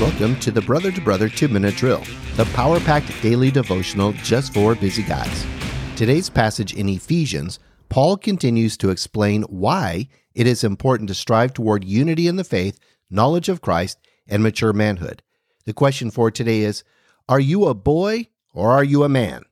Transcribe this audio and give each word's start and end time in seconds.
Welcome 0.00 0.38
to 0.40 0.50
the 0.50 0.60
Brother 0.60 0.92
to 0.92 1.00
Brother 1.00 1.30
2 1.30 1.48
Minute 1.48 1.76
Drill, 1.76 2.02
the 2.34 2.44
power 2.52 2.78
packed 2.80 3.10
daily 3.22 3.50
devotional 3.50 4.12
just 4.12 4.52
for 4.52 4.74
busy 4.74 5.02
guys. 5.02 5.46
Today's 5.96 6.28
passage 6.28 6.74
in 6.74 6.90
Ephesians, 6.90 7.58
Paul 7.88 8.18
continues 8.18 8.76
to 8.76 8.90
explain 8.90 9.44
why 9.44 10.10
it 10.34 10.46
is 10.46 10.64
important 10.64 11.08
to 11.08 11.14
strive 11.14 11.54
toward 11.54 11.82
unity 11.82 12.28
in 12.28 12.36
the 12.36 12.44
faith, 12.44 12.78
knowledge 13.08 13.48
of 13.48 13.62
Christ, 13.62 13.98
and 14.28 14.42
mature 14.42 14.74
manhood. 14.74 15.22
The 15.64 15.72
question 15.72 16.10
for 16.10 16.30
today 16.30 16.60
is 16.60 16.84
Are 17.26 17.40
you 17.40 17.64
a 17.64 17.72
boy 17.72 18.26
or 18.52 18.72
are 18.72 18.84
you 18.84 19.02
a 19.02 19.08
man? 19.08 19.44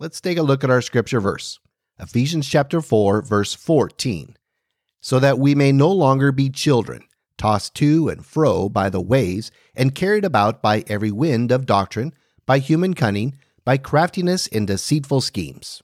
Let's 0.00 0.20
take 0.20 0.36
a 0.36 0.42
look 0.42 0.64
at 0.64 0.70
our 0.70 0.82
scripture 0.82 1.20
verse 1.20 1.60
Ephesians 2.00 2.48
chapter 2.48 2.80
4, 2.80 3.22
verse 3.22 3.54
14. 3.54 4.36
So 4.98 5.20
that 5.20 5.38
we 5.38 5.54
may 5.54 5.70
no 5.70 5.92
longer 5.92 6.32
be 6.32 6.50
children 6.50 7.04
tossed 7.42 7.74
to 7.74 8.08
and 8.08 8.24
fro 8.24 8.68
by 8.68 8.88
the 8.88 9.00
waves, 9.00 9.50
and 9.74 9.96
carried 9.96 10.24
about 10.24 10.62
by 10.62 10.84
every 10.86 11.10
wind 11.10 11.50
of 11.50 11.66
doctrine, 11.66 12.14
by 12.46 12.60
human 12.60 12.94
cunning, 12.94 13.36
by 13.64 13.76
craftiness 13.76 14.46
in 14.46 14.64
deceitful 14.64 15.20
schemes. 15.20 15.82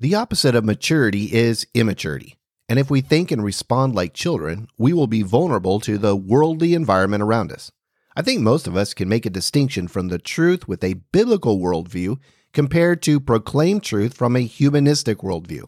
The 0.00 0.14
opposite 0.14 0.54
of 0.54 0.64
maturity 0.64 1.34
is 1.34 1.66
immaturity. 1.74 2.36
And 2.70 2.78
if 2.78 2.90
we 2.90 3.02
think 3.02 3.30
and 3.30 3.44
respond 3.44 3.94
like 3.94 4.14
children, 4.14 4.66
we 4.78 4.94
will 4.94 5.06
be 5.06 5.22
vulnerable 5.22 5.78
to 5.80 5.98
the 5.98 6.16
worldly 6.16 6.72
environment 6.72 7.22
around 7.22 7.52
us. 7.52 7.70
I 8.16 8.22
think 8.22 8.40
most 8.40 8.66
of 8.66 8.74
us 8.74 8.94
can 8.94 9.10
make 9.10 9.26
a 9.26 9.30
distinction 9.30 9.88
from 9.88 10.08
the 10.08 10.18
truth 10.18 10.66
with 10.66 10.82
a 10.82 11.02
biblical 11.12 11.58
worldview 11.58 12.18
compared 12.54 13.02
to 13.02 13.20
proclaimed 13.20 13.82
truth 13.82 14.14
from 14.14 14.36
a 14.36 14.40
humanistic 14.40 15.18
worldview. 15.18 15.64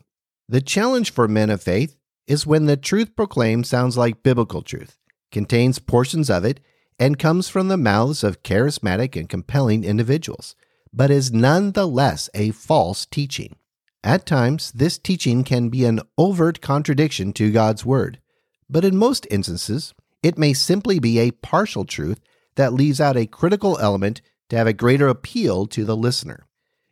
The 0.49 0.63
challenge 0.63 1.13
for 1.13 1.29
men 1.29 1.51
of 1.51 1.63
faith 1.63 1.95
is 2.27 2.47
when 2.47 2.65
the 2.65 2.79
truth 2.79 3.15
proclaimed 3.15 3.67
sounds 3.67 3.99
like 3.99 4.23
biblical 4.23 4.63
truth 4.63 4.97
contains 5.31 5.79
portions 5.79 6.31
of 6.31 6.45
it, 6.45 6.61
and 6.99 7.19
comes 7.19 7.49
from 7.49 7.69
the 7.69 7.77
mouths 7.77 8.23
of 8.23 8.43
charismatic 8.43 9.17
and 9.17 9.29
compelling 9.29 9.85
individuals, 9.85 10.55
but 10.93 11.11
is 11.11 11.33
nonetheless 11.33 12.29
a 12.35 12.51
false 12.51 13.07
teaching. 13.07 13.57
At 14.05 14.27
times, 14.27 14.73
this 14.73 14.99
teaching 14.99 15.45
can 15.45 15.69
be 15.69 15.85
an 15.85 16.01
overt 16.19 16.61
contradiction 16.61 17.33
to 17.35 17.53
God's 17.53 17.85
Word, 17.85 18.21
but 18.69 18.85
in 18.85 18.97
most 18.97 19.27
instances, 19.31 19.95
it 20.23 20.39
may 20.39 20.53
simply 20.53 20.99
be 20.99 21.19
a 21.19 21.31
partial 21.31 21.85
truth 21.85 22.21
that 22.57 22.73
leaves 22.73 23.01
out 23.01 23.17
a 23.17 23.27
critical 23.27 23.79
element 23.79 24.21
to 24.51 24.57
have 24.57 24.67
a 24.67 24.73
greater 24.73 25.09
appeal 25.09 25.67
to 25.67 25.85
the 25.85 25.97
listener. 25.97 26.47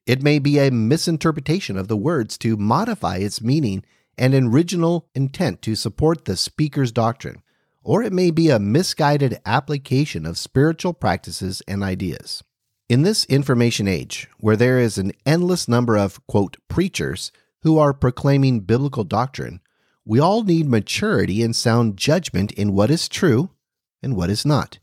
It 0.06 0.22
may 0.22 0.38
be 0.38 0.58
a 0.58 0.70
misinterpretation 0.70 1.76
of 1.76 1.88
the 1.88 1.96
words 1.96 2.38
to 2.38 2.56
modify 2.56 3.16
its 3.16 3.42
meaning 3.42 3.84
and 4.16 4.34
original 4.34 5.06
intent 5.14 5.60
to 5.62 5.74
support 5.74 6.24
the 6.24 6.36
speaker's 6.36 6.92
doctrine 6.92 7.42
or 7.88 8.02
it 8.02 8.12
may 8.12 8.30
be 8.30 8.50
a 8.50 8.58
misguided 8.58 9.40
application 9.46 10.26
of 10.26 10.36
spiritual 10.36 10.92
practices 10.92 11.62
and 11.66 11.82
ideas. 11.82 12.44
In 12.86 13.00
this 13.00 13.24
information 13.24 13.88
age, 13.88 14.28
where 14.36 14.56
there 14.56 14.78
is 14.78 14.98
an 14.98 15.12
endless 15.24 15.66
number 15.66 15.96
of, 15.96 16.20
quote, 16.26 16.58
preachers 16.68 17.32
who 17.62 17.78
are 17.78 17.94
proclaiming 17.94 18.60
biblical 18.60 19.04
doctrine, 19.04 19.62
we 20.04 20.20
all 20.20 20.42
need 20.42 20.68
maturity 20.68 21.42
and 21.42 21.56
sound 21.56 21.96
judgment 21.96 22.52
in 22.52 22.74
what 22.74 22.90
is 22.90 23.08
true 23.08 23.52
and 24.02 24.14
what 24.14 24.28
is 24.28 24.44
not. 24.44 24.80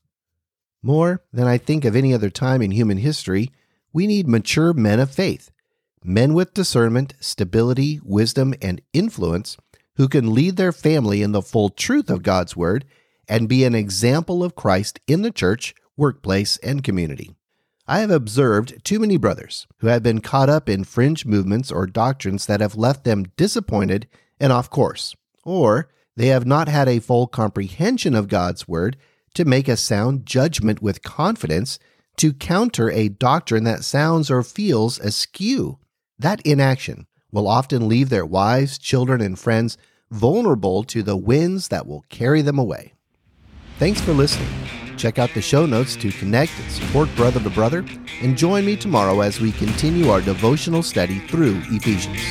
More 0.81 1.23
than 1.31 1.45
I 1.45 1.59
think 1.59 1.85
of 1.85 1.95
any 1.95 2.11
other 2.11 2.31
time 2.31 2.63
in 2.63 2.71
human 2.71 2.97
history, 2.97 3.51
we 3.93 4.07
need 4.07 4.27
mature 4.27 4.73
men 4.73 4.99
of 4.99 5.11
faith, 5.11 5.51
men 6.03 6.33
with 6.33 6.55
discernment, 6.55 7.13
stability, 7.19 7.99
wisdom, 8.03 8.55
and 8.63 8.81
influence 8.93 9.57
who 9.97 10.07
can 10.07 10.33
lead 10.33 10.57
their 10.57 10.71
family 10.71 11.21
in 11.21 11.31
the 11.31 11.41
full 11.41 11.69
truth 11.69 12.09
of 12.09 12.23
God's 12.23 12.55
Word 12.55 12.85
and 13.27 13.49
be 13.49 13.63
an 13.63 13.75
example 13.75 14.43
of 14.43 14.55
Christ 14.55 14.99
in 15.07 15.21
the 15.21 15.31
church, 15.31 15.73
workplace, 15.97 16.57
and 16.57 16.83
community. 16.83 17.35
I 17.87 17.99
have 17.99 18.11
observed 18.11 18.83
too 18.83 18.99
many 18.99 19.17
brothers 19.17 19.67
who 19.77 19.87
have 19.87 20.03
been 20.03 20.19
caught 20.19 20.49
up 20.49 20.67
in 20.67 20.83
fringe 20.83 21.25
movements 21.25 21.71
or 21.71 21.85
doctrines 21.85 22.45
that 22.47 22.61
have 22.61 22.75
left 22.75 23.03
them 23.03 23.25
disappointed 23.37 24.07
and 24.39 24.51
off 24.51 24.69
course, 24.69 25.15
or 25.43 25.89
they 26.15 26.27
have 26.27 26.45
not 26.45 26.67
had 26.67 26.87
a 26.87 26.99
full 26.99 27.27
comprehension 27.27 28.15
of 28.15 28.27
God's 28.27 28.67
Word 28.67 28.97
to 29.35 29.45
make 29.45 29.67
a 29.67 29.77
sound 29.77 30.25
judgment 30.25 30.81
with 30.81 31.03
confidence 31.03 31.77
to 32.17 32.33
counter 32.33 32.89
a 32.89 33.09
doctrine 33.09 33.65
that 33.65 33.83
sounds 33.83 34.31
or 34.31 34.41
feels 34.41 34.99
askew. 34.99 35.77
That 36.17 36.41
inaction 36.41 37.07
will 37.35 37.49
often 37.49 37.89
leave 37.89 38.07
their 38.07 38.25
wives, 38.25 38.77
children, 38.77 39.19
and 39.19 39.37
friends 39.37 39.77
vulnerable 40.09 40.83
to 40.85 41.03
the 41.03 41.17
winds 41.17 41.67
that 41.67 41.85
will 41.85 42.05
carry 42.07 42.41
them 42.41 42.57
away. 42.57 42.93
Thanks 43.77 43.99
for 43.99 44.13
listening. 44.13 44.47
Check 44.95 45.19
out 45.19 45.33
the 45.33 45.41
show 45.41 45.65
notes 45.65 45.97
to 45.97 46.11
connect 46.11 46.57
and 46.57 46.71
support 46.71 47.13
Brother 47.17 47.41
to 47.41 47.49
Brother, 47.49 47.83
and 48.21 48.37
join 48.37 48.65
me 48.65 48.77
tomorrow 48.77 49.19
as 49.19 49.41
we 49.41 49.51
continue 49.51 50.09
our 50.09 50.21
devotional 50.21 50.81
study 50.81 51.19
through 51.27 51.61
Ephesians. 51.65 52.21